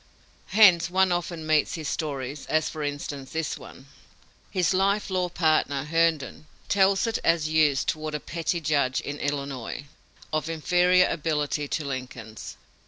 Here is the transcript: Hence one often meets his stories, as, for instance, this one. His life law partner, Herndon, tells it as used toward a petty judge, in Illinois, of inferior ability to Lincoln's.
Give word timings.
Hence 0.47 0.89
one 0.89 1.11
often 1.11 1.45
meets 1.45 1.75
his 1.75 1.87
stories, 1.87 2.47
as, 2.47 2.67
for 2.69 2.81
instance, 2.81 3.29
this 3.33 3.55
one. 3.55 3.85
His 4.49 4.73
life 4.73 5.11
law 5.11 5.29
partner, 5.29 5.83
Herndon, 5.83 6.47
tells 6.69 7.05
it 7.05 7.19
as 7.23 7.49
used 7.49 7.87
toward 7.87 8.15
a 8.15 8.19
petty 8.19 8.59
judge, 8.61 8.99
in 9.01 9.19
Illinois, 9.19 9.85
of 10.33 10.49
inferior 10.49 11.07
ability 11.07 11.67
to 11.67 11.85
Lincoln's. 11.85 12.57